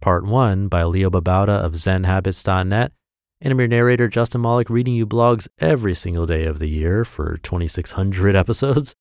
[0.00, 2.92] Part 1 by Leo Babauta of ZenHabits.net.
[3.40, 7.04] And I'm your narrator, Justin Malik, reading you blogs every single day of the year
[7.04, 8.94] for 2600 episodes.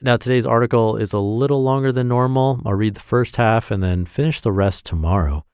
[0.00, 2.60] Now, today's article is a little longer than normal.
[2.66, 5.44] I'll read the first half and then finish the rest tomorrow.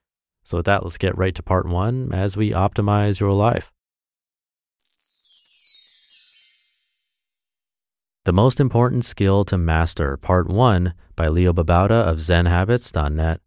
[0.43, 3.71] So, with that, let's get right to part one as we optimize your life.
[8.25, 13.41] The Most Important Skill to Master, Part 1 by Leo Babauta of ZenHabits.net.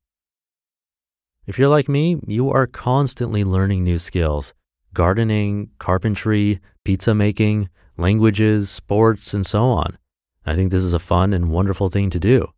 [1.47, 4.55] If you're like me, you are constantly learning new skills
[4.95, 9.99] gardening, carpentry, pizza making, languages, sports, and so on.
[10.47, 12.53] I think this is a fun and wonderful thing to do.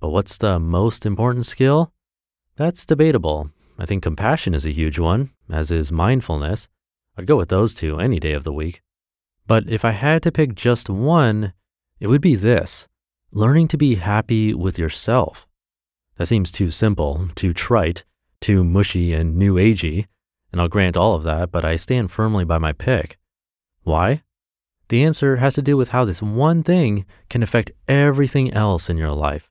[0.00, 1.92] But what's the most important skill?
[2.56, 3.50] That's debatable.
[3.78, 6.66] I think compassion is a huge one, as is mindfulness.
[7.16, 8.80] I'd go with those two any day of the week.
[9.46, 11.52] But if I had to pick just one,
[12.00, 12.88] it would be this
[13.32, 15.46] learning to be happy with yourself.
[16.16, 18.04] That seems too simple, too trite,
[18.46, 20.06] too mushy and new agey,
[20.52, 23.18] and I'll grant all of that, but I stand firmly by my pick.
[23.82, 24.22] Why?
[24.88, 28.98] The answer has to do with how this one thing can affect everything else in
[28.98, 29.50] your life.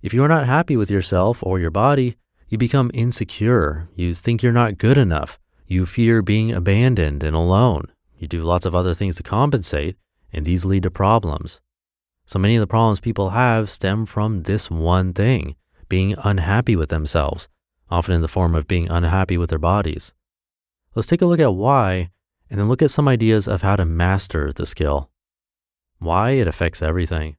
[0.00, 2.16] If you are not happy with yourself or your body,
[2.48, 7.92] you become insecure, you think you're not good enough, you fear being abandoned and alone,
[8.16, 9.96] you do lots of other things to compensate,
[10.32, 11.60] and these lead to problems.
[12.24, 15.56] So many of the problems people have stem from this one thing
[15.90, 17.46] being unhappy with themselves,
[17.90, 20.12] often in the form of being unhappy with their bodies.
[20.94, 22.10] Let's take a look at why
[22.48, 25.10] and then look at some ideas of how to master the skill.
[25.98, 27.36] Why it affects everything.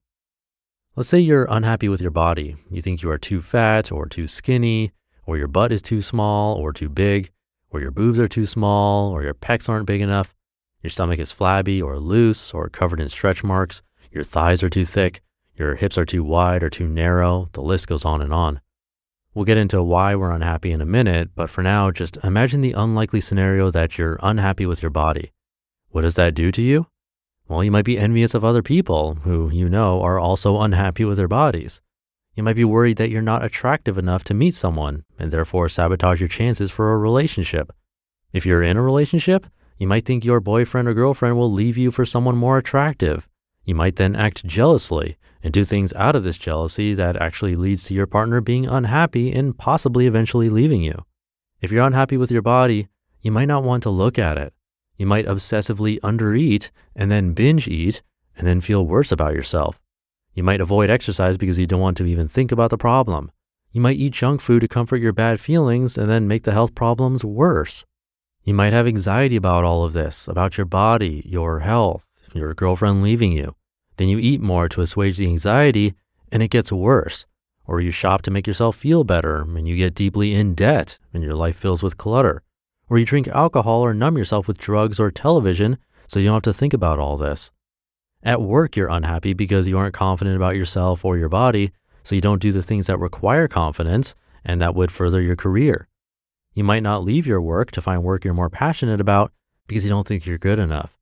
[0.95, 2.55] Let's say you're unhappy with your body.
[2.69, 4.91] You think you are too fat or too skinny,
[5.25, 7.31] or your butt is too small or too big,
[7.69, 10.35] or your boobs are too small, or your pecs aren't big enough.
[10.83, 13.81] Your stomach is flabby or loose or covered in stretch marks.
[14.11, 15.21] Your thighs are too thick.
[15.55, 17.49] Your hips are too wide or too narrow.
[17.53, 18.61] The list goes on and on.
[19.33, 22.73] We'll get into why we're unhappy in a minute, but for now, just imagine the
[22.73, 25.31] unlikely scenario that you're unhappy with your body.
[25.89, 26.87] What does that do to you?
[27.47, 31.17] Well, you might be envious of other people who you know are also unhappy with
[31.17, 31.81] their bodies.
[32.35, 36.19] You might be worried that you're not attractive enough to meet someone and therefore sabotage
[36.19, 37.71] your chances for a relationship.
[38.33, 39.45] If you're in a relationship,
[39.77, 43.29] you might think your boyfriend or girlfriend will leave you for someone more attractive.
[43.63, 47.83] You might then act jealously and do things out of this jealousy that actually leads
[47.85, 51.05] to your partner being unhappy and possibly eventually leaving you.
[51.61, 52.87] If you're unhappy with your body,
[53.21, 54.53] you might not want to look at it.
[54.97, 58.01] You might obsessively undereat and then binge eat
[58.37, 59.79] and then feel worse about yourself.
[60.33, 63.31] You might avoid exercise because you don't want to even think about the problem.
[63.71, 66.75] You might eat junk food to comfort your bad feelings and then make the health
[66.75, 67.85] problems worse.
[68.43, 73.03] You might have anxiety about all of this, about your body, your health, your girlfriend
[73.03, 73.55] leaving you.
[73.97, 75.93] Then you eat more to assuage the anxiety
[76.31, 77.25] and it gets worse.
[77.65, 81.23] Or you shop to make yourself feel better and you get deeply in debt and
[81.23, 82.41] your life fills with clutter.
[82.89, 85.77] Or you drink alcohol or numb yourself with drugs or television
[86.07, 87.51] so you don't have to think about all this.
[88.23, 91.71] At work, you're unhappy because you aren't confident about yourself or your body,
[92.03, 95.87] so you don't do the things that require confidence and that would further your career.
[96.53, 99.31] You might not leave your work to find work you're more passionate about
[99.67, 100.97] because you don't think you're good enough.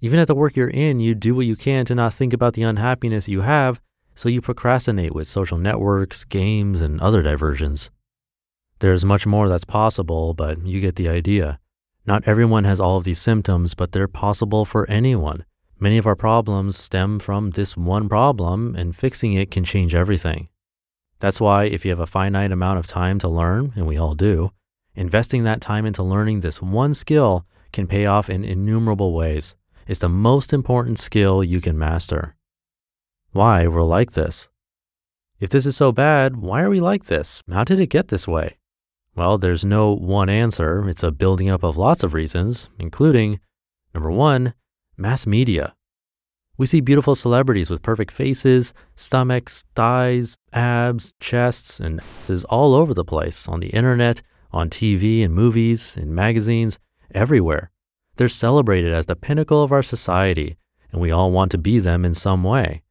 [0.00, 2.54] Even at the work you're in, you do what you can to not think about
[2.54, 3.80] the unhappiness you have,
[4.14, 7.90] so you procrastinate with social networks, games, and other diversions.
[8.78, 11.58] There's much more that's possible, but you get the idea.
[12.06, 15.44] Not everyone has all of these symptoms, but they're possible for anyone.
[15.80, 20.48] Many of our problems stem from this one problem, and fixing it can change everything.
[21.18, 24.14] That's why, if you have a finite amount of time to learn, and we all
[24.14, 24.52] do,
[24.98, 29.54] Investing that time into learning this one skill can pay off in innumerable ways.
[29.88, 32.36] It's the most important skill you can master.
[33.32, 34.50] Why we're like this.
[35.40, 37.42] If this is so bad, why are we like this?
[37.50, 38.58] How did it get this way?
[39.16, 40.86] Well, there's no one answer.
[40.90, 43.40] It's a building up of lots of reasons, including
[43.94, 44.52] number one,
[44.98, 45.74] mass media.
[46.58, 52.92] We see beautiful celebrities with perfect faces, stomachs, thighs, abs, chests, and is all over
[52.92, 54.20] the place on the internet,
[54.52, 56.78] on TV and movies, in magazines,
[57.14, 57.70] everywhere.
[58.18, 60.58] They're celebrated as the pinnacle of our society,
[60.90, 62.82] and we all want to be them in some way.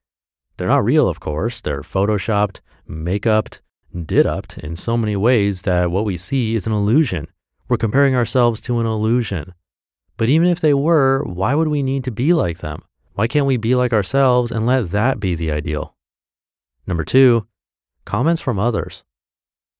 [0.55, 1.59] They're not real, of course.
[1.59, 3.61] They're photoshopped, make-upped,
[3.93, 7.27] did-upped in so many ways that what we see is an illusion.
[7.67, 9.53] We're comparing ourselves to an illusion.
[10.15, 12.81] But even if they were, why would we need to be like them?
[13.13, 15.93] Why can't we be like ourselves and let that be the ideal?
[16.87, 17.47] Number two,
[18.05, 19.03] comments from others.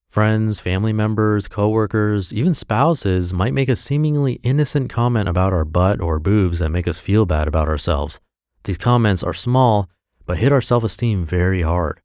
[0.09, 6.01] Friends, family members, coworkers, even spouses might make a seemingly innocent comment about our butt
[6.01, 8.19] or boobs that make us feel bad about ourselves.
[8.63, 9.89] These comments are small,
[10.25, 11.99] but hit our self esteem very hard.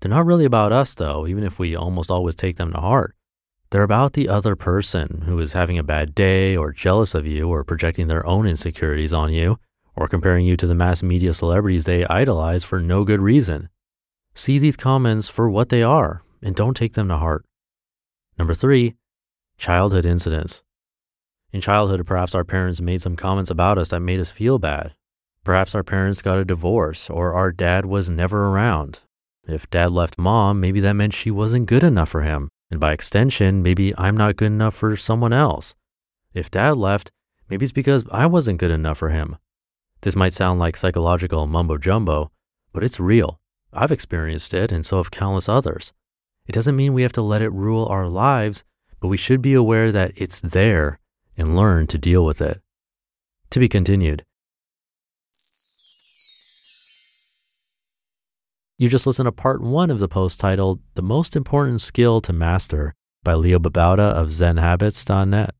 [0.00, 3.14] They're not really about us, though, even if we almost always take them to heart.
[3.70, 7.48] They're about the other person who is having a bad day or jealous of you
[7.48, 9.58] or projecting their own insecurities on you
[9.94, 13.68] or comparing you to the mass media celebrities they idolize for no good reason.
[14.32, 17.44] See these comments for what they are and don't take them to heart.
[18.38, 18.94] Number three,
[19.56, 20.62] childhood incidents.
[21.52, 24.94] In childhood, perhaps our parents made some comments about us that made us feel bad.
[25.44, 29.00] Perhaps our parents got a divorce or our dad was never around.
[29.46, 32.50] If dad left mom, maybe that meant she wasn't good enough for him.
[32.70, 35.74] And by extension, maybe I'm not good enough for someone else.
[36.34, 37.10] If dad left,
[37.48, 39.38] maybe it's because I wasn't good enough for him.
[40.02, 42.30] This might sound like psychological mumbo jumbo,
[42.74, 43.40] but it's real.
[43.72, 45.94] I've experienced it, and so have countless others.
[46.48, 48.64] It doesn't mean we have to let it rule our lives,
[49.00, 50.98] but we should be aware that it's there
[51.36, 52.60] and learn to deal with it.
[53.50, 54.24] To be continued.
[58.78, 62.32] You just listened to part one of the post titled The Most Important Skill to
[62.32, 65.54] Master by Leo Babauta of ZenHabits.net.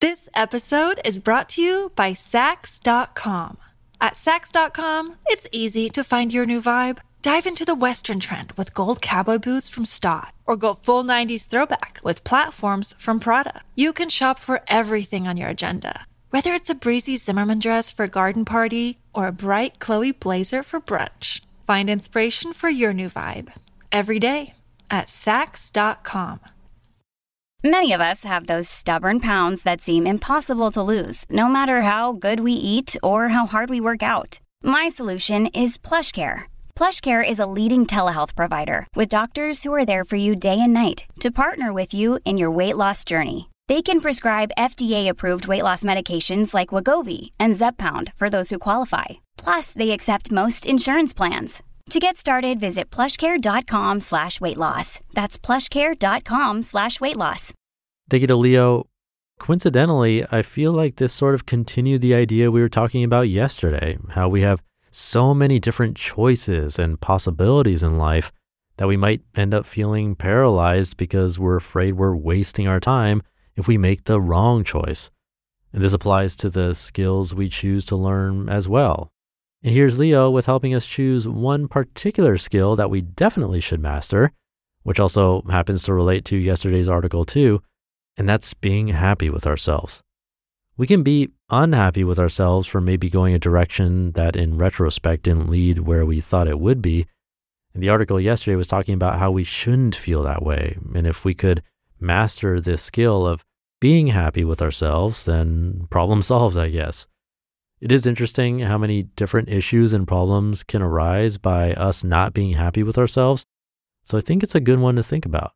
[0.00, 3.58] This episode is brought to you by Saks.com.
[4.00, 6.98] At Saks.com, it's easy to find your new vibe.
[7.24, 11.46] Dive into the Western trend with gold cowboy boots from Staud, or go full 90s
[11.46, 13.62] throwback with platforms from Prada.
[13.74, 18.02] You can shop for everything on your agenda, whether it's a breezy Zimmermann dress for
[18.02, 21.40] a garden party or a bright Chloe blazer for brunch.
[21.66, 23.54] Find inspiration for your new vibe
[23.90, 24.52] every day
[24.90, 26.40] at Saks.com.
[27.62, 32.12] Many of us have those stubborn pounds that seem impossible to lose, no matter how
[32.12, 34.40] good we eat or how hard we work out.
[34.62, 36.48] My solution is PlushCare.
[36.76, 40.72] PlushCare is a leading telehealth provider with doctors who are there for you day and
[40.72, 43.48] night to partner with you in your weight loss journey.
[43.68, 49.04] They can prescribe FDA-approved weight loss medications like Wegovy and Zepbound for those who qualify.
[49.38, 51.62] Plus, they accept most insurance plans.
[51.90, 55.00] To get started, visit plushcare.com slash weight loss.
[55.12, 57.52] That's plushcare.com slash weight loss.
[58.10, 58.86] Thank you to Leo.
[59.38, 63.98] Coincidentally, I feel like this sort of continued the idea we were talking about yesterday
[64.10, 64.60] how we have
[64.94, 68.30] so many different choices and possibilities in life
[68.76, 73.20] that we might end up feeling paralyzed because we're afraid we're wasting our time
[73.56, 75.10] if we make the wrong choice.
[75.72, 79.10] And this applies to the skills we choose to learn as well.
[79.64, 84.30] And here's Leo with helping us choose one particular skill that we definitely should master,
[84.84, 87.60] which also happens to relate to yesterday's article too,
[88.16, 90.02] and that's being happy with ourselves.
[90.76, 95.48] We can be unhappy with ourselves for maybe going a direction that in retrospect didn't
[95.48, 97.06] lead where we thought it would be.
[97.74, 100.76] And the article yesterday was talking about how we shouldn't feel that way.
[100.94, 101.62] And if we could
[102.00, 103.44] master this skill of
[103.80, 107.06] being happy with ourselves, then problem solved, I guess.
[107.80, 112.54] It is interesting how many different issues and problems can arise by us not being
[112.54, 113.44] happy with ourselves.
[114.04, 115.52] So I think it's a good one to think about.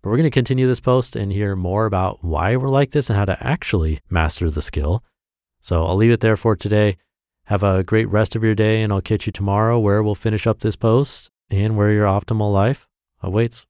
[0.00, 3.10] But we're going to continue this post and hear more about why we're like this
[3.10, 5.02] and how to actually master the skill.
[5.60, 6.96] So I'll leave it there for today.
[7.44, 10.46] Have a great rest of your day, and I'll catch you tomorrow where we'll finish
[10.46, 12.86] up this post and where your optimal life
[13.22, 13.66] awaits.